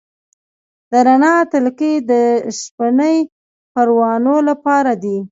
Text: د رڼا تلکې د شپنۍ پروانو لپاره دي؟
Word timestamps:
د 0.91 0.93
رڼا 1.07 1.35
تلکې 1.51 1.93
د 2.11 2.13
شپنۍ 2.59 3.17
پروانو 3.73 4.35
لپاره 4.49 4.91
دي؟ 5.03 5.17